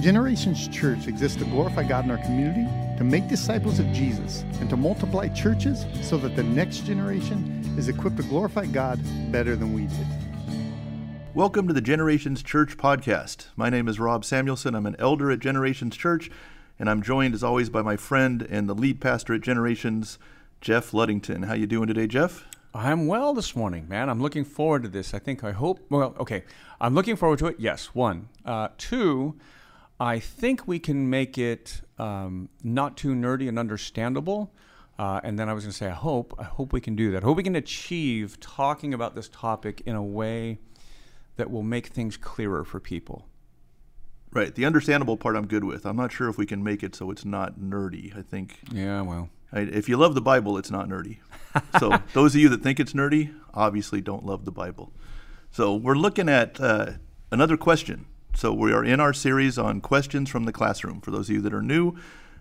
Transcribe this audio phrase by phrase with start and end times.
[0.00, 2.66] Generations Church exists to glorify God in our community,
[2.96, 7.88] to make disciples of Jesus, and to multiply churches so that the next generation is
[7.88, 8.98] equipped to glorify God
[9.30, 10.06] better than we did.
[11.34, 13.48] Welcome to the Generations Church podcast.
[13.56, 14.74] My name is Rob Samuelson.
[14.74, 16.30] I'm an elder at Generations Church,
[16.78, 20.18] and I'm joined as always by my friend and the lead pastor at Generations,
[20.62, 21.44] Jeff Luddington.
[21.44, 22.46] How you doing today, Jeff?
[22.72, 24.08] I'm well this morning, man.
[24.08, 25.12] I'm looking forward to this.
[25.12, 26.44] I think, I hope, well, okay.
[26.80, 27.56] I'm looking forward to it.
[27.58, 28.30] Yes, one.
[28.46, 29.34] Uh, two,
[30.00, 34.50] I think we can make it um, not too nerdy and understandable.
[34.98, 37.10] Uh, and then I was going to say, I hope, I hope we can do
[37.12, 37.22] that.
[37.22, 40.58] I hope we can achieve talking about this topic in a way
[41.36, 43.26] that will make things clearer for people.
[44.32, 44.54] Right.
[44.54, 45.84] The understandable part I'm good with.
[45.84, 48.16] I'm not sure if we can make it so it's not nerdy.
[48.16, 48.58] I think.
[48.72, 49.28] Yeah, well.
[49.52, 51.18] I, if you love the Bible, it's not nerdy.
[51.78, 54.92] so those of you that think it's nerdy, obviously don't love the Bible.
[55.50, 56.92] So we're looking at uh,
[57.32, 61.00] another question so we are in our series on questions from the classroom.
[61.00, 61.96] For those of you that are new,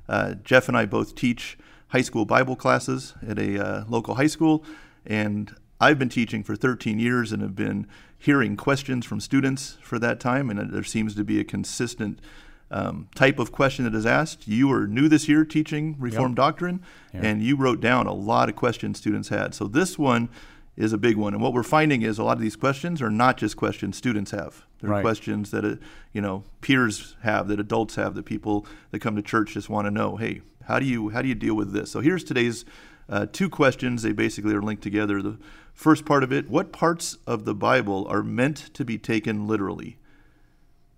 [0.08, 1.58] uh, Jeff and I both teach
[1.90, 4.64] high school Bible classes at a uh, local high school,
[5.06, 9.98] and I've been teaching for 13 years and have been hearing questions from students for
[10.00, 12.20] that time, and there seems to be a consistent
[12.72, 14.48] um, type of question that is asked.
[14.48, 16.46] You were new this year teaching Reformed yep.
[16.46, 16.82] doctrine,
[17.14, 19.56] and you wrote down a lot of questions students had.
[19.56, 20.30] So this one
[20.80, 21.34] is a big one.
[21.34, 24.32] And what we're finding is a lot of these questions are not just questions students
[24.32, 24.66] have.
[24.80, 25.02] They're right.
[25.02, 25.76] questions that uh,
[26.14, 29.86] you know peers have, that adults have, that people that come to church just want
[29.86, 30.16] to know.
[30.16, 31.92] Hey, how do you how do you deal with this?
[31.92, 32.64] So here's today's
[33.10, 34.02] uh, two questions.
[34.02, 35.22] They basically are linked together.
[35.22, 35.38] The
[35.74, 39.98] first part of it: What parts of the Bible are meant to be taken literally?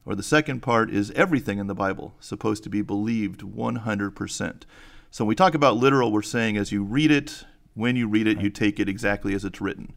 [0.05, 4.63] Or the second part is everything in the Bible supposed to be believed 100%.
[5.11, 8.27] So when we talk about literal, we're saying as you read it, when you read
[8.27, 8.43] it, right.
[8.43, 9.93] you take it exactly as it's written.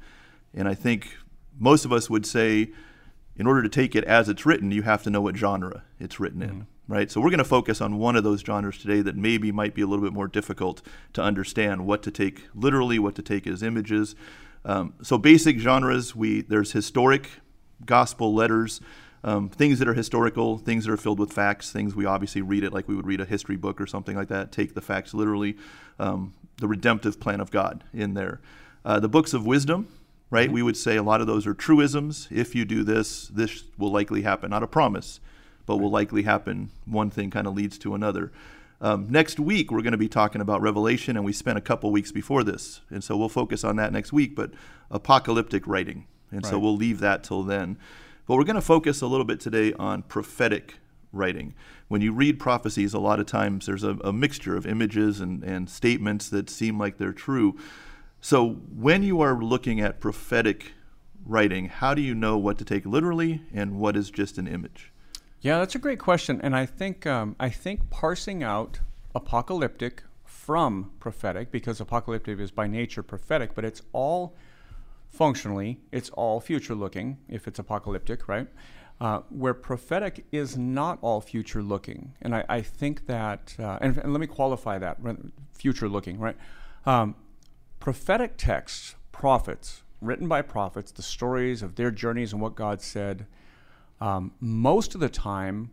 [0.53, 1.17] And I think
[1.59, 2.71] most of us would say,
[3.37, 6.21] in order to take it as it's written, you have to know what genre it's
[6.21, 6.51] written mm-hmm.
[6.51, 7.11] in, right?
[7.11, 9.83] So we're going to focus on one of those genres today that maybe might be
[9.83, 10.83] a little bit more difficult
[11.15, 14.15] to understand what to take literally, what to take as images.
[14.65, 17.29] Um, so basic genres, we there's historic
[17.85, 18.81] gospel letters,
[19.25, 22.63] um, things that are historical, things that are filled with facts, things we obviously read
[22.63, 24.53] it like we would read a history book or something like that.
[24.53, 25.57] Take the facts literally.
[25.99, 28.41] Um, the redemptive plan of God in there.
[28.85, 29.89] Uh, the books of wisdom,
[30.31, 30.47] right?
[30.47, 30.55] Mm-hmm.
[30.55, 32.29] We would say a lot of those are truisms.
[32.31, 34.51] If you do this, this will likely happen.
[34.51, 35.21] Not a promise,
[35.67, 36.71] but will likely happen.
[36.85, 38.31] One thing kind of leads to another.
[38.81, 41.91] Um, next week, we're going to be talking about Revelation, and we spent a couple
[41.91, 42.83] weeks before this.
[42.91, 44.51] And so we'll focus on that next week, but
[44.91, 46.07] apocalyptic writing.
[46.31, 46.51] And right.
[46.51, 47.79] so we'll leave that till then.
[48.27, 50.77] But we're going to focus a little bit today on prophetic
[51.13, 51.55] writing.
[51.89, 55.45] When you read prophecies, a lot of times there's a, a mixture of images and,
[55.45, 57.57] and statements that seem like they're true.
[58.21, 60.73] So when you are looking at prophetic
[61.27, 64.91] writing, how do you know what to take literally and what is just an image?
[65.41, 68.81] Yeah, that's a great question, and I think um, I think parsing out
[69.15, 74.35] apocalyptic from prophetic, because apocalyptic is by nature prophetic, but it's all
[75.15, 78.49] functionally, it's all future looking if it's apocalyptic, right?
[79.01, 82.15] Uh, where prophetic is not all future looking.
[82.23, 84.99] And I, I think that, uh, and, and, let me qualify that
[85.53, 86.37] future looking, right?
[86.87, 87.17] Um,
[87.81, 93.27] prophetic texts, prophets, written by prophets, the stories of their journeys and what God said,
[94.01, 95.71] um, most of the time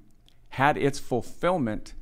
[0.49, 1.93] had its fulfillment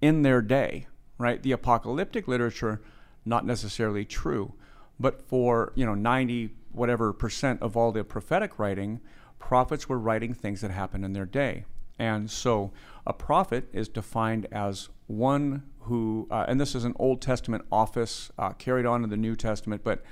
[0.00, 0.86] in their day,
[1.18, 1.42] right?
[1.42, 2.82] The apocalyptic literature,
[3.24, 4.54] not necessarily true,
[5.00, 9.00] but for, you know, 90 whatever percent of all the prophetic writing,
[9.38, 11.64] prophets were writing things that happened in their day.
[11.98, 12.72] And so
[13.06, 18.30] a prophet is defined as one who, uh, and this is an Old Testament office
[18.38, 20.02] uh, carried on in the New Testament, but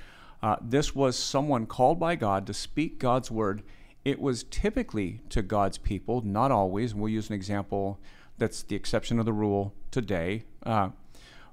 [0.42, 3.62] uh, this was someone called by God to speak God's word.
[4.04, 6.92] It was typically to God's people, not always.
[6.92, 7.98] And we'll use an example
[8.36, 10.44] that's the exception of the rule today.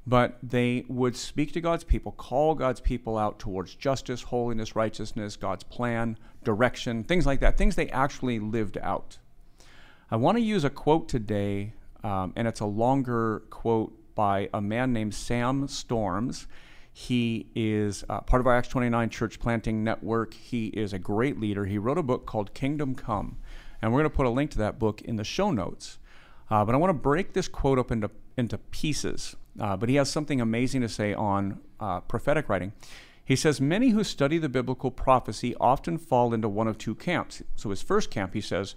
[0.07, 5.36] But they would speak to God's people, call God's people out towards justice, holiness, righteousness,
[5.36, 9.19] God's plan, direction, things like that, things they actually lived out.
[10.09, 14.59] I want to use a quote today, um, and it's a longer quote by a
[14.59, 16.48] man named Sam Storms.
[16.92, 20.33] He is uh, part of our Acts 29 church planting network.
[20.33, 21.65] He is a great leader.
[21.65, 23.38] He wrote a book called Kingdom Come,
[23.81, 26.00] and we're going to put a link to that book in the show notes.
[26.50, 29.38] Uh, but I want to break this quote up into, into pieces.
[29.59, 32.74] Uh, but he has something amazing to say on uh, prophetic writing.
[33.24, 37.44] He says, Many who study the biblical prophecy often fall into one of two camps.
[37.56, 38.75] So, his first camp, he says,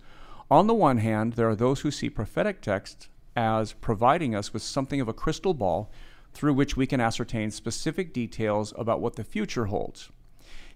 [0.51, 4.63] on the one hand, there are those who see prophetic texts as providing us with
[4.63, 5.91] something of a crystal ball
[6.33, 10.11] through which we can ascertain specific details about what the future holds.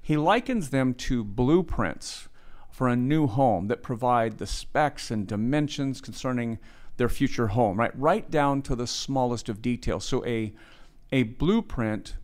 [0.00, 2.28] He likens them to blueprints
[2.70, 6.58] for a new home that provide the specs and dimensions concerning
[6.98, 7.98] their future home, right?
[7.98, 10.04] Right down to the smallest of details.
[10.04, 10.52] So a
[11.10, 12.16] a blueprint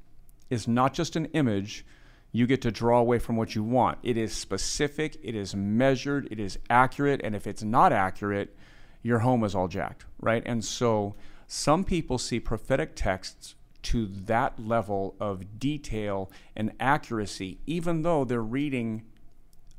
[0.50, 1.86] is not just an image
[2.32, 3.96] you get to draw away from what you want.
[4.02, 8.56] It is specific, it is measured, it is accurate, and if it's not accurate,
[9.02, 10.42] your home is all jacked, right?
[10.44, 11.14] And so
[11.46, 18.42] some people see prophetic texts to that level of detail and accuracy, even though they're
[18.42, 19.04] reading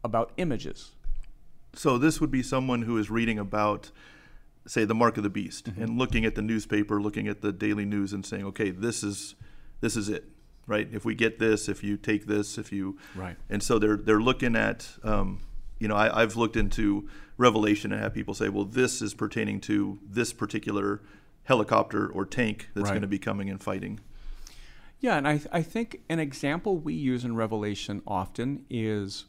[0.03, 0.91] about images.
[1.73, 3.91] So this would be someone who is reading about,
[4.67, 5.81] say, the mark of the beast, mm-hmm.
[5.81, 9.35] and looking at the newspaper, looking at the daily news, and saying, "Okay, this is
[9.81, 10.25] this is it
[10.67, 10.87] right?
[10.91, 14.21] If we get this, if you take this, if you right, and so they're they're
[14.21, 15.41] looking at, um,
[15.79, 17.07] you know, I, I've looked into
[17.37, 21.01] Revelation and have people say, well, this is pertaining to this particular
[21.43, 22.91] helicopter or tank that's right.
[22.91, 23.99] going to be coming and fighting.
[24.99, 29.25] Yeah, and I, I think an example we use in Revelation often is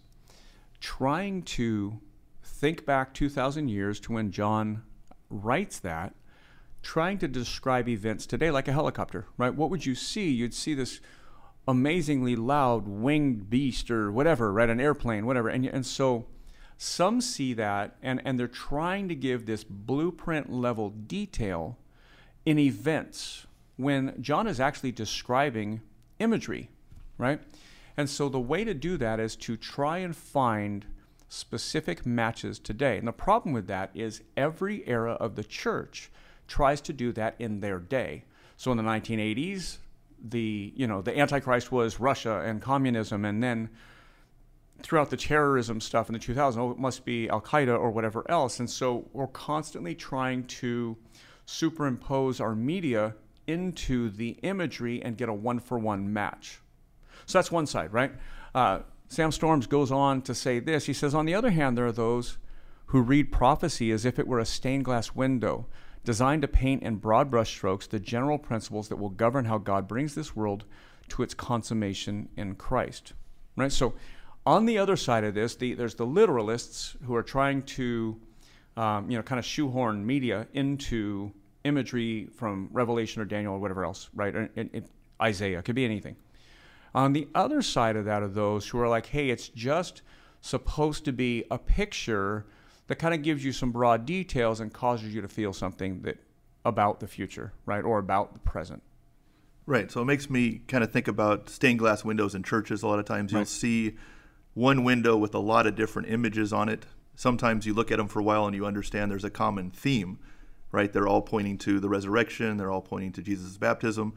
[0.81, 2.01] trying to
[2.43, 4.83] think back 2,000 years to when John
[5.31, 6.15] writes that,
[6.83, 9.55] trying to describe events today like a helicopter, right?
[9.55, 10.31] What would you see?
[10.31, 11.01] You'd see this
[11.67, 14.71] amazingly loud winged beast or whatever, right?
[14.71, 15.49] An airplane, whatever.
[15.49, 16.27] And, and so
[16.79, 21.79] some see that and, and they're trying to give this blueprint level detail
[22.45, 23.47] in events
[23.77, 25.81] when John is actually describing
[26.19, 26.71] imagery,
[27.19, 27.41] right?
[27.97, 30.87] And so the way to do that is to try and find
[31.29, 32.99] specific matches today.
[32.99, 36.11] And the problem with that is every era of the church
[36.47, 38.25] tries to do that in their day.
[38.57, 39.79] So in the 1980s,
[40.23, 43.69] the you know the antichrist was Russia and communism, and then
[44.83, 48.29] throughout the terrorism stuff in the 2000s, oh, it must be Al Qaeda or whatever
[48.31, 48.61] else.
[48.61, 50.97] And so we're constantly trying to
[51.47, 53.15] superimpose our media
[53.47, 56.61] into the imagery and get a one for one match.
[57.27, 58.13] So that's one side, right?
[58.55, 60.87] Uh, Sam Storms goes on to say this.
[60.87, 62.39] He says, on the other hand, there are those
[62.87, 65.67] who read prophecy as if it were a stained glass window
[66.05, 70.15] designed to paint in broad brushstrokes the general principles that will govern how God brings
[70.15, 70.65] this world
[71.09, 73.13] to its consummation in Christ.
[73.57, 73.73] Right?
[73.73, 73.95] So,
[74.45, 78.17] on the other side of this, the, there's the literalists who are trying to,
[78.77, 81.33] um, you know, kind of shoehorn media into
[81.65, 84.49] imagery from Revelation or Daniel or whatever else, right?
[85.21, 86.15] Isaiah, it could be anything.
[86.97, 90.01] On the other side of that, are those who are like, hey, it's just
[90.41, 92.47] supposed to be a picture
[92.87, 96.17] that kind of gives you some broad details and causes you to feel something that
[96.65, 98.83] about the future, right, or about the present.
[99.67, 99.91] Right.
[99.91, 102.83] So it makes me kind of think about stained glass windows in churches.
[102.83, 103.97] A lot of times you'll see
[104.55, 106.87] one window with a lot of different images on it.
[107.15, 110.19] Sometimes you look at them for a while and you understand there's a common theme,
[110.73, 110.93] right?
[110.93, 114.15] They're all pointing to the resurrection, they're all pointing to Jesus' baptism.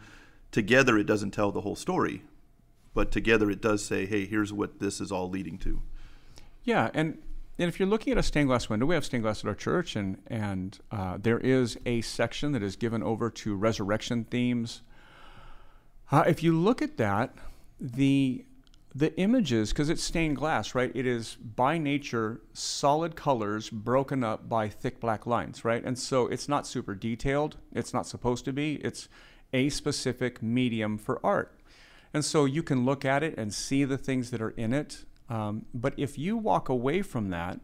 [0.51, 2.23] Together, it doesn't tell the whole story,
[2.93, 5.81] but together it does say, hey, here's what this is all leading to.
[6.63, 7.17] Yeah, and
[7.57, 9.55] and if you're looking at a stained glass window, we have stained glass at our
[9.55, 14.81] church, and and uh, there is a section that is given over to resurrection themes.
[16.11, 17.35] Uh, if you look at that,
[17.79, 18.45] the
[18.95, 20.91] the images, because it's stained glass, right?
[20.95, 25.83] It is by nature solid colors broken up by thick black lines, right?
[25.83, 27.57] And so it's not super detailed.
[27.71, 28.75] It's not supposed to be.
[28.75, 29.07] It's
[29.53, 31.58] a specific medium for art.
[32.13, 35.05] And so you can look at it and see the things that are in it.
[35.29, 37.59] Um, but if you walk away from that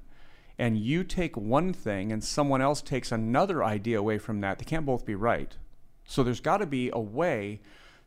[0.58, 4.66] and you take one thing and someone else takes another idea away from that, they
[4.66, 5.58] can't both be right.
[6.06, 7.62] So there's got to be a way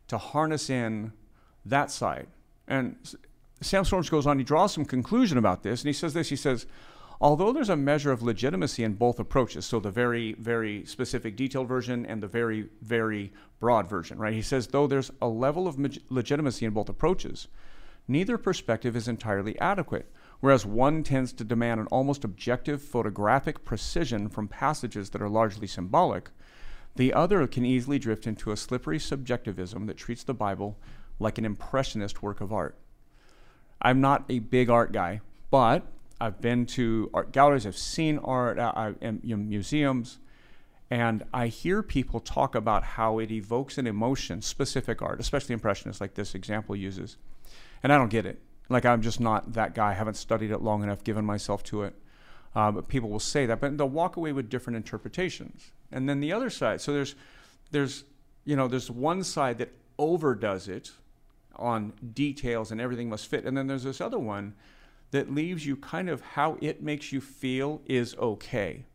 [0.07, 1.11] to harness in
[1.65, 2.27] that side.
[2.67, 2.95] And
[3.61, 6.35] Sam Storms goes on, he draws some conclusion about this, and he says this he
[6.35, 6.65] says,
[7.21, 11.67] although there's a measure of legitimacy in both approaches, so the very, very specific detailed
[11.67, 14.33] version and the very, very broad version, right?
[14.33, 15.77] He says, though there's a level of
[16.09, 17.47] legitimacy in both approaches,
[18.07, 24.29] neither perspective is entirely adequate, whereas one tends to demand an almost objective photographic precision
[24.29, 26.29] from passages that are largely symbolic,
[26.95, 30.77] the other can easily drift into a slippery subjectivism that treats the Bible
[31.19, 32.77] like an impressionist work of art.
[33.81, 35.21] I'm not a big art guy,
[35.51, 35.85] but
[36.19, 40.19] I've been to art galleries, I've seen art uh, in museums,
[40.91, 46.01] and I hear people talk about how it evokes an emotion, specific art, especially impressionists,
[46.01, 47.17] like this example uses
[47.83, 48.41] and I don't get it.
[48.69, 49.91] Like I'm just not that guy.
[49.91, 51.95] I haven't studied it long enough, given myself to it.
[52.55, 55.71] Uh, but people will say that, but they'll walk away with different interpretations.
[55.91, 56.81] And then the other side.
[56.81, 57.15] So there's,
[57.71, 58.03] there's,
[58.43, 60.91] you know, there's one side that overdoes it
[61.55, 64.55] on details and everything must fit, and then there's this other one
[65.11, 68.85] that leaves you kind of how it makes you feel is okay.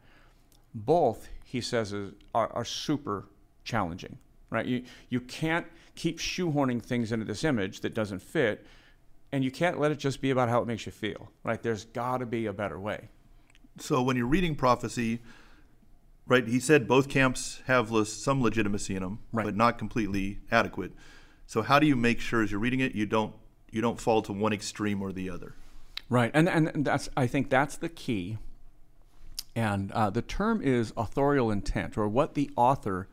[0.74, 3.26] Both, he says, is, are, are super
[3.64, 4.18] challenging,
[4.50, 4.66] right?
[4.66, 8.66] You you can't keep shoehorning things into this image that doesn't fit
[9.30, 11.84] and you can't let it just be about how it makes you feel right there's
[11.84, 13.08] got to be a better way
[13.78, 15.20] so when you're reading prophecy
[16.26, 16.46] Right.
[16.46, 19.44] He said both camps have some legitimacy in them, Right.
[19.44, 20.92] but not completely adequate.
[21.46, 23.34] So how do you make sure as you're reading it you don't
[23.70, 25.54] you don't fall to one extreme or the other?
[26.08, 28.38] Right, and and that's I think that's the key.
[29.56, 33.08] And uh, the term is authorial intent, or what the author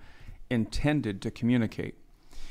[0.49, 1.95] intended to communicate.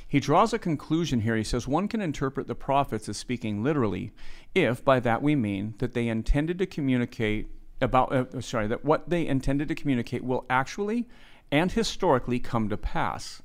[0.07, 1.37] He draws a conclusion here.
[1.37, 4.13] He says one can interpret the prophets as speaking literally,
[4.55, 7.49] if by that we mean that they intended to communicate
[7.81, 11.09] about uh, sorry that what they intended to communicate will actually
[11.53, 13.43] and historically come to pass.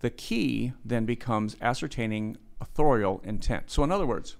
[0.00, 3.70] The key then becomes ascertaining authorial intent.
[3.70, 4.36] So, in other words,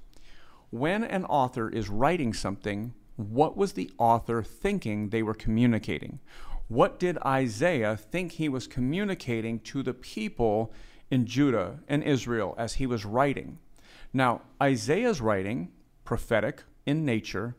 [0.74, 6.18] when an author is writing something, what was the author thinking they were communicating?
[6.66, 10.72] What did Isaiah think he was communicating to the people
[11.12, 13.60] in Judah and Israel as he was writing?
[14.12, 15.70] Now, Isaiah's writing,
[16.02, 17.54] prophetic in nature,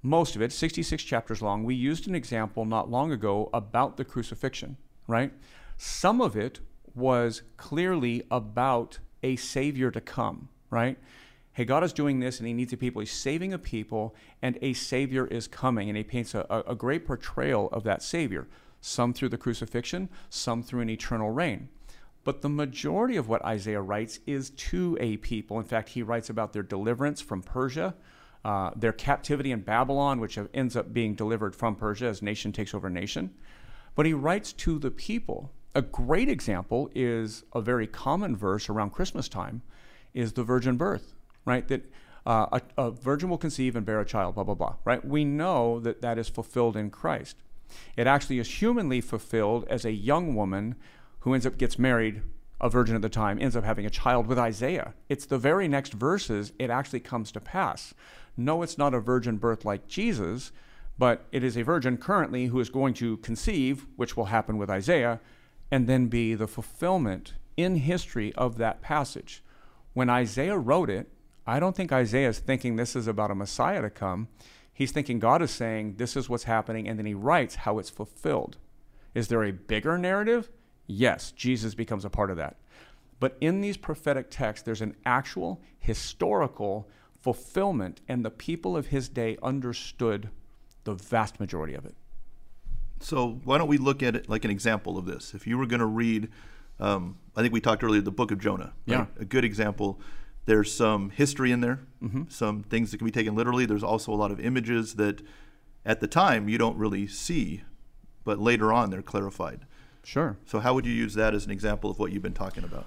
[0.00, 1.64] most of it, 66 chapters long.
[1.64, 5.34] We used an example not long ago about the crucifixion, right?
[5.76, 6.60] Some of it
[6.94, 10.96] was clearly about a Savior to come, right?
[11.58, 13.00] Hey, God is doing this and He needs a people.
[13.00, 15.88] He's saving a people, and a Savior is coming.
[15.88, 18.46] And He paints a, a great portrayal of that Savior,
[18.80, 21.68] some through the crucifixion, some through an eternal reign.
[22.22, 25.58] But the majority of what Isaiah writes is to a people.
[25.58, 27.96] In fact, he writes about their deliverance from Persia,
[28.44, 32.72] uh, their captivity in Babylon, which ends up being delivered from Persia as nation takes
[32.72, 33.34] over nation.
[33.96, 35.50] But he writes to the people.
[35.74, 39.62] A great example is a very common verse around Christmas time
[40.14, 41.16] is the virgin birth,
[41.48, 41.66] right?
[41.68, 41.90] That
[42.26, 45.04] uh, a, a virgin will conceive and bear a child, blah, blah, blah, right?
[45.04, 47.36] We know that that is fulfilled in Christ.
[47.96, 50.76] It actually is humanly fulfilled as a young woman
[51.20, 52.22] who ends up gets married,
[52.60, 54.94] a virgin at the time, ends up having a child with Isaiah.
[55.08, 57.94] It's the very next verses it actually comes to pass.
[58.36, 60.52] No, it's not a virgin birth like Jesus,
[60.98, 64.70] but it is a virgin currently who is going to conceive, which will happen with
[64.70, 65.20] Isaiah,
[65.70, 69.42] and then be the fulfillment in history of that passage.
[69.92, 71.10] When Isaiah wrote it,
[71.48, 74.28] I don't think Isaiah is thinking this is about a Messiah to come.
[74.70, 77.88] He's thinking God is saying this is what's happening, and then he writes how it's
[77.88, 78.58] fulfilled.
[79.14, 80.50] Is there a bigger narrative?
[80.86, 82.58] Yes, Jesus becomes a part of that.
[83.18, 86.86] But in these prophetic texts, there's an actual historical
[87.22, 90.28] fulfillment, and the people of his day understood
[90.84, 91.94] the vast majority of it.
[93.00, 95.32] So why don't we look at it like an example of this?
[95.32, 96.28] If you were going to read,
[96.78, 98.74] um, I think we talked earlier, the book of Jonah.
[98.84, 99.06] Yeah.
[99.18, 99.98] A good example.
[100.48, 102.22] There's some history in there, Mm-hmm.
[102.28, 103.66] some things that can be taken literally.
[103.66, 105.20] There's also a lot of images that,
[105.84, 107.62] at the time, you don't really see,
[108.24, 109.66] but later on they're clarified.
[110.04, 110.36] Sure.
[110.46, 112.86] So how would you use that as an example of what you've been talking about?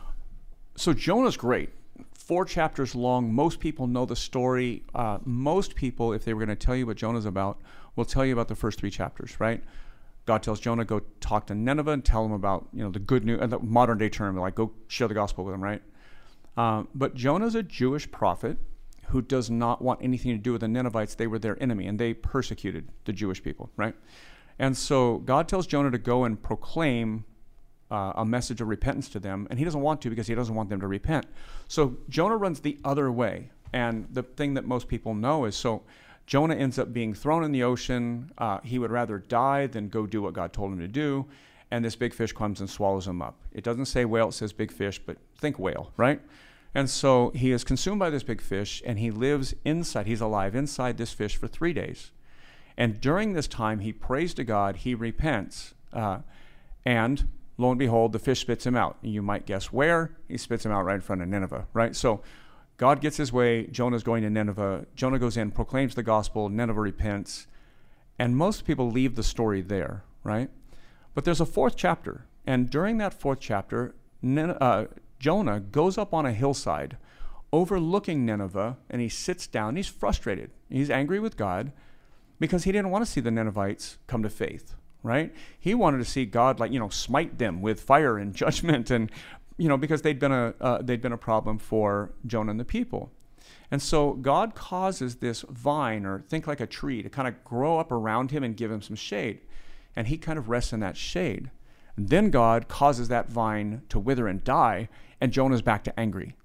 [0.75, 1.69] So Jonah's great.
[2.13, 3.33] Four chapters long.
[3.33, 4.83] Most people know the story.
[4.95, 7.59] Uh, most people, if they were going to tell you what Jonah's about,
[7.95, 9.61] will tell you about the first three chapters, right?
[10.25, 13.25] God tells Jonah, go talk to Nineveh and tell them about, you know, the good
[13.25, 15.81] news, the modern day term, like go share the gospel with them, right?
[16.57, 18.57] Uh, but Jonah's a Jewish prophet
[19.07, 21.15] who does not want anything to do with the Ninevites.
[21.15, 23.95] They were their enemy and they persecuted the Jewish people, right?
[24.59, 27.25] And so God tells Jonah to go and proclaim
[27.89, 30.55] uh, a message of repentance to them, and he doesn't want to because he doesn't
[30.55, 31.25] want them to repent.
[31.67, 33.51] So Jonah runs the other way.
[33.73, 35.83] And the thing that most people know is so
[36.25, 38.31] Jonah ends up being thrown in the ocean.
[38.37, 41.25] Uh, he would rather die than go do what God told him to do.
[41.71, 43.39] And this big fish comes and swallows him up.
[43.53, 46.21] It doesn't say whale, it says big fish, but think whale, right?
[46.75, 50.55] And so he is consumed by this big fish, and he lives inside, he's alive
[50.55, 52.11] inside this fish for three days.
[52.77, 56.19] And during this time, he prays to God, he repents, uh,
[56.85, 58.97] and lo and behold, the fish spits him out.
[59.01, 60.17] You might guess where.
[60.27, 61.95] He spits him out right in front of Nineveh, right?
[61.95, 62.21] So
[62.77, 63.67] God gets his way.
[63.67, 64.87] Jonah's going to Nineveh.
[64.95, 66.49] Jonah goes in, proclaims the gospel.
[66.49, 67.47] Nineveh repents.
[68.17, 70.49] And most people leave the story there, right?
[71.13, 72.25] But there's a fourth chapter.
[72.45, 74.85] And during that fourth chapter, uh,
[75.19, 76.97] Jonah goes up on a hillside
[77.53, 79.75] overlooking Nineveh and he sits down.
[79.75, 80.51] He's frustrated.
[80.69, 81.71] He's angry with God
[82.39, 85.33] because he didn't want to see the Ninevites come to faith, right?
[85.59, 89.11] He wanted to see God like, you know, smite them with fire and judgment and
[89.57, 92.65] you know, because they'd been a uh, they'd been a problem for Jonah and the
[92.65, 93.11] people.
[93.69, 97.77] And so God causes this vine or think like a tree to kind of grow
[97.77, 99.41] up around him and give him some shade.
[99.95, 101.51] And he kind of rests in that shade.
[101.97, 106.35] Then God causes that vine to wither and die, and Jonah's back to angry.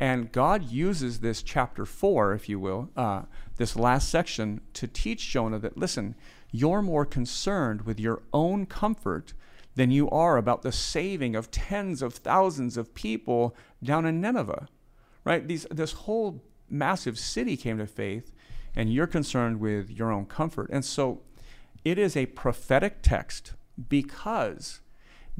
[0.00, 3.22] And God uses this chapter four, if you will, uh,
[3.56, 6.14] this last section, to teach Jonah that, listen,
[6.50, 9.34] you're more concerned with your own comfort
[9.74, 14.68] than you are about the saving of tens of thousands of people down in Nineveh.
[15.24, 15.46] Right?
[15.46, 18.32] These, this whole massive city came to faith,
[18.76, 20.70] and you're concerned with your own comfort.
[20.70, 21.22] And so
[21.84, 23.52] it is a prophetic text
[23.88, 24.80] because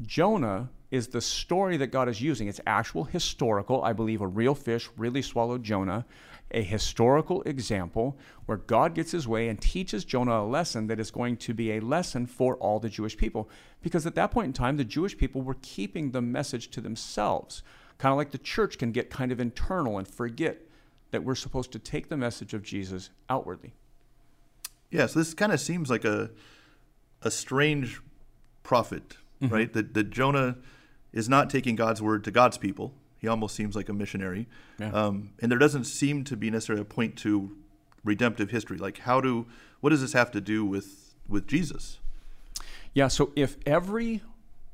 [0.01, 2.47] Jonah is the story that God is using.
[2.47, 3.83] It's actual historical.
[3.83, 6.05] I believe a real fish really swallowed Jonah.
[6.51, 11.09] A historical example where God gets his way and teaches Jonah a lesson that is
[11.09, 13.49] going to be a lesson for all the Jewish people.
[13.81, 17.63] Because at that point in time, the Jewish people were keeping the message to themselves.
[17.97, 20.61] Kind of like the church can get kind of internal and forget
[21.09, 23.73] that we're supposed to take the message of Jesus outwardly.
[24.95, 26.29] Yeah, so this kind of seems like a
[27.21, 28.01] a strange
[28.63, 29.53] prophet, mm-hmm.
[29.53, 29.73] right?
[29.73, 30.57] That that Jonah
[31.11, 32.93] is not taking God's word to God's people.
[33.17, 34.47] He almost seems like a missionary,
[34.79, 34.91] yeah.
[34.91, 37.51] um, and there doesn't seem to be necessarily a point to
[38.05, 38.77] redemptive history.
[38.77, 39.47] Like, how do
[39.81, 41.99] what does this have to do with with Jesus?
[42.93, 44.21] Yeah, so if every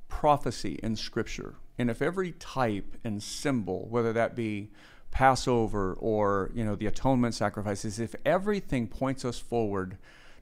[0.07, 4.69] prophecy in Scripture, and if every type and symbol, whether that be
[5.11, 9.97] Passover or you know the atonement sacrifices, if everything points us forward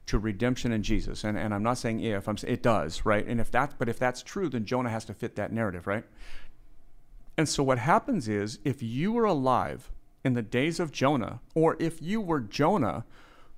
[0.06, 3.24] to redemption in Jesus, and, and I'm not saying if, I'm it does, right?
[3.26, 6.04] And if that, but if that's true, then Jonah has to fit that narrative, right?
[7.36, 9.90] And so what happens is, if you were alive
[10.24, 13.04] in the days of Jonah, or if you were Jonah,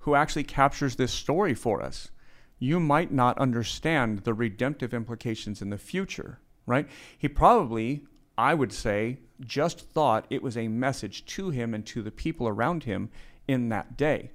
[0.01, 2.11] who actually captures this story for us,
[2.59, 6.89] you might not understand the redemptive implications in the future, right?
[7.19, 8.05] He probably,
[8.37, 12.49] I would say, just thought it was a message to him and to the people
[12.49, 13.11] around him
[13.47, 14.31] in that day.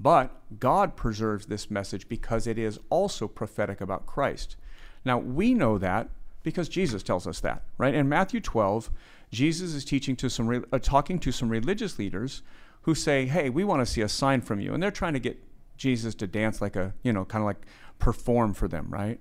[0.00, 0.30] But
[0.60, 4.56] God preserves this message because it is also prophetic about Christ.
[5.04, 6.08] Now, we know that
[6.42, 7.94] because Jesus tells us that, right?
[7.94, 8.90] In Matthew 12,
[9.30, 12.42] Jesus is teaching to some uh, talking to some religious leaders
[12.82, 15.18] who say, "Hey, we want to see a sign from you." And they're trying to
[15.20, 15.42] get
[15.76, 17.66] Jesus to dance like a, you know, kind of like
[17.98, 19.20] perform for them, right?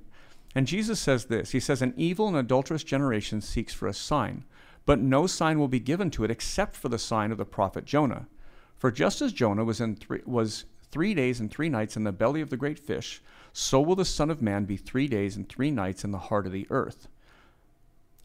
[0.58, 1.52] And Jesus says this.
[1.52, 4.44] He says, "An evil and adulterous generation seeks for a sign,
[4.88, 7.86] but no sign will be given to it except for the sign of the prophet
[7.86, 8.28] Jonah."
[8.76, 12.12] For just as Jonah was, in three, was three days and three nights in the
[12.12, 13.22] belly of the great fish,
[13.54, 16.48] so will the Son of Man be three days and three nights in the heart
[16.48, 17.08] of the earth.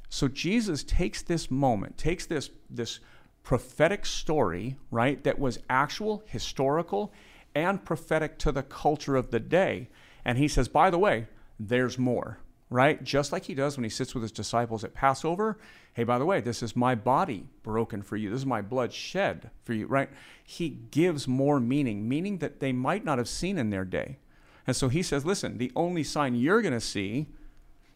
[0.09, 2.99] So Jesus takes this moment, takes this, this
[3.43, 7.13] prophetic story, right, that was actual, historical,
[7.55, 9.91] and prophetic to the culture of the day.
[10.25, 11.27] And he says, by the way,
[11.69, 12.39] there's more
[12.73, 13.05] right?
[13.05, 15.59] Just like he does when he sits with his disciples at Passover.
[15.93, 18.31] Hey, by the way, this is my body broken for you.
[18.31, 20.09] This is my blood shed for you, right?
[20.43, 24.19] He gives more meaning, meaning that they might not have seen in their day.
[24.67, 27.29] And so he says, listen, the only sign you're going to see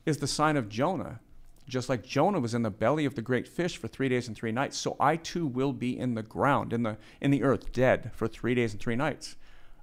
[0.05, 1.21] is the sign of Jonah.
[1.67, 4.37] Just like Jonah was in the belly of the great fish for three days and
[4.37, 7.73] three nights, so I too will be in the ground, in the in the earth,
[7.73, 9.35] dead for three days and three nights.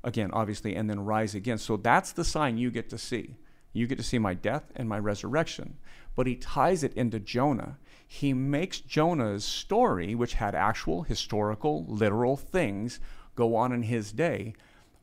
[0.01, 1.57] Again, obviously, and then rise again.
[1.57, 3.35] So that's the sign you get to see.
[3.73, 5.77] You get to see my death and my resurrection.
[6.15, 7.77] But he ties it into Jonah.
[8.07, 12.99] He makes Jonah's story, which had actual historical, literal things
[13.35, 14.53] go on in his day,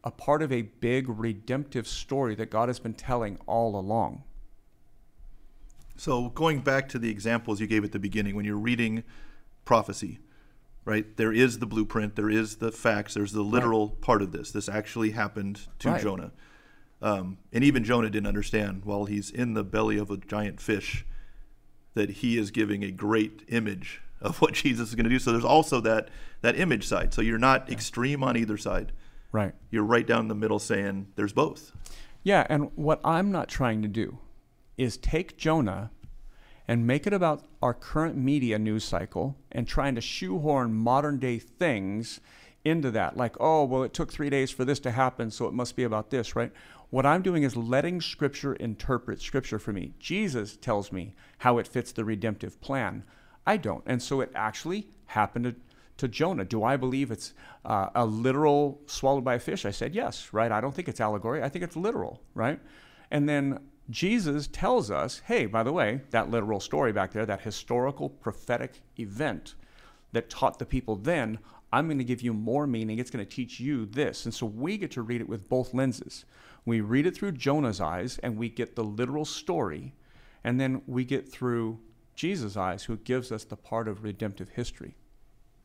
[0.04, 4.22] a part of a big redemptive story that God has been telling all along.
[5.96, 9.04] So, going back to the examples you gave at the beginning, when you're reading
[9.64, 10.20] prophecy,
[10.84, 14.00] right, there is the blueprint, there is the facts, there's the literal right.
[14.00, 14.50] part of this.
[14.50, 16.00] This actually happened to right.
[16.00, 16.32] Jonah.
[17.02, 21.06] Um, and even Jonah didn't understand while he's in the belly of a giant fish
[21.94, 25.18] that he is giving a great image of what Jesus is going to do.
[25.18, 26.08] So there's also that
[26.42, 27.12] that image side.
[27.12, 27.74] So you're not yeah.
[27.74, 28.92] extreme on either side.
[29.32, 29.54] Right.
[29.70, 31.72] You're right down the middle saying there's both.
[32.22, 34.18] Yeah, and what I'm not trying to do
[34.76, 35.90] is take Jonah
[36.68, 41.38] and make it about our current media news cycle and trying to shoehorn modern day
[41.38, 42.20] things
[42.64, 43.16] into that.
[43.16, 45.84] Like, oh, well, it took three days for this to happen, so it must be
[45.84, 46.52] about this, right?
[46.90, 49.94] What I'm doing is letting Scripture interpret Scripture for me.
[50.00, 53.04] Jesus tells me how it fits the redemptive plan.
[53.46, 53.84] I don't.
[53.86, 55.54] And so it actually happened to,
[55.98, 56.44] to Jonah.
[56.44, 57.32] Do I believe it's
[57.64, 59.64] uh, a literal swallowed by a fish?
[59.64, 60.50] I said yes, right?
[60.50, 61.42] I don't think it's allegory.
[61.42, 62.58] I think it's literal, right?
[63.10, 67.42] And then Jesus tells us, hey, by the way, that literal story back there, that
[67.42, 69.54] historical prophetic event
[70.12, 71.38] that taught the people then,
[71.72, 72.98] I'm going to give you more meaning.
[72.98, 74.24] It's going to teach you this.
[74.24, 76.24] And so we get to read it with both lenses.
[76.64, 79.94] We read it through Jonah's eyes and we get the literal story,
[80.44, 81.78] and then we get through
[82.14, 84.94] Jesus' eyes, who gives us the part of redemptive history.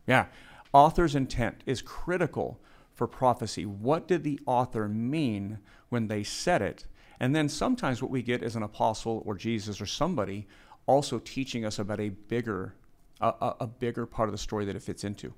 [0.07, 0.27] Yeah,
[0.71, 2.61] author's intent is critical
[2.93, 3.65] for prophecy.
[3.65, 6.85] What did the author mean when they said it?
[7.19, 10.47] And then sometimes what we get is an apostle or Jesus or somebody
[10.85, 12.75] also teaching us about a bigger,
[13.19, 15.33] a, a bigger part of the story that it fits into.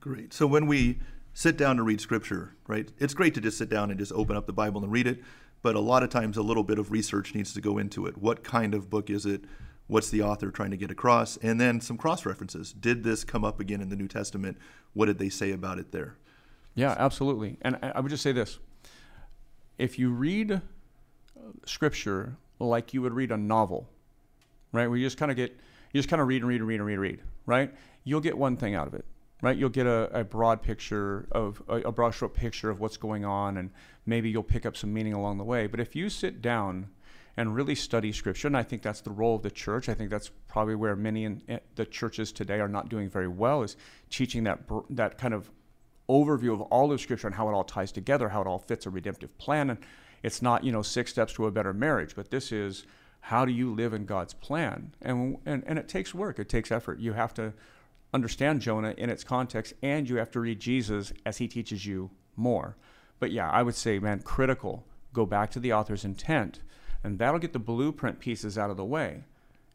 [0.00, 0.32] Great.
[0.32, 1.00] So when we
[1.32, 2.90] sit down to read scripture, right?
[2.98, 5.22] It's great to just sit down and just open up the Bible and read it,
[5.62, 8.16] but a lot of times a little bit of research needs to go into it.
[8.16, 9.42] What kind of book is it?
[9.86, 11.36] What's the author trying to get across?
[11.38, 12.72] And then some cross references.
[12.72, 14.58] Did this come up again in the New Testament?
[14.94, 16.16] What did they say about it there?
[16.74, 17.58] Yeah, absolutely.
[17.62, 18.58] And I would just say this
[19.78, 20.60] if you read uh,
[21.64, 23.88] scripture like you would read a novel,
[24.72, 24.86] right?
[24.86, 25.50] Where you just kind of get,
[25.92, 27.74] you just kind of read and read and read and read and read, right?
[28.04, 29.04] You'll get one thing out of it,
[29.42, 29.56] right?
[29.56, 33.24] You'll get a, a broad picture of a, a broad stroke picture of what's going
[33.24, 33.70] on, and
[34.04, 35.66] maybe you'll pick up some meaning along the way.
[35.66, 36.88] But if you sit down
[37.36, 39.88] and really study Scripture, and I think that's the role of the church.
[39.88, 43.28] I think that's probably where many in, in the churches today are not doing very
[43.28, 43.76] well is
[44.08, 45.50] teaching that that kind of
[46.08, 48.86] overview of all of Scripture and how it all ties together, how it all fits
[48.86, 49.70] a redemptive plan.
[49.70, 49.78] And
[50.22, 52.84] it's not you know six steps to a better marriage, but this is
[53.20, 54.94] how do you live in God's plan?
[55.02, 56.38] And and, and it takes work.
[56.38, 57.00] It takes effort.
[57.00, 57.52] You have to
[58.16, 62.10] understand Jonah in its context, and you have to read Jesus as he teaches you
[62.34, 62.76] more.
[63.20, 64.84] But yeah, I would say, man, critical.
[65.12, 66.58] Go back to the author's intent
[67.06, 69.22] and that'll get the blueprint pieces out of the way.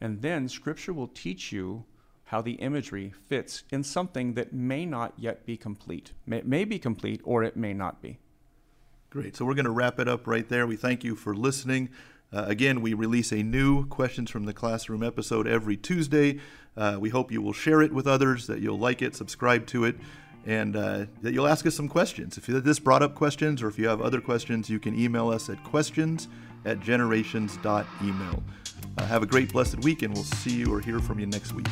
[0.01, 1.85] And then Scripture will teach you
[2.25, 6.11] how the imagery fits in something that may not yet be complete.
[6.27, 8.19] It may be complete or it may not be.
[9.09, 9.37] Great.
[9.37, 10.67] So we're going to wrap it up right there.
[10.67, 11.89] We thank you for listening.
[12.33, 16.39] Uh, again, we release a new Questions from the Classroom episode every Tuesday.
[16.77, 19.85] Uh, we hope you will share it with others, that you'll like it, subscribe to
[19.85, 19.95] it,
[20.45, 22.37] and uh, that you'll ask us some questions.
[22.37, 25.49] If this brought up questions or if you have other questions, you can email us
[25.49, 26.27] at questions
[26.65, 28.43] at generations.email.
[28.97, 31.53] Uh, have a great, blessed week, and we'll see you or hear from you next
[31.53, 31.67] week.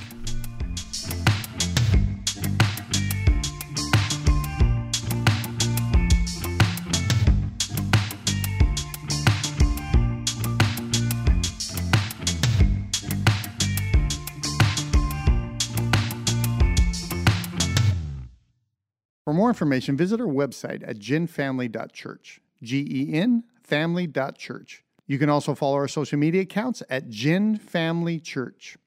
[19.60, 22.40] Information, visit our website at genfamily.church.
[22.64, 24.84] G E N family.church.
[25.06, 28.78] You can also follow our social media accounts at Gen Family Church.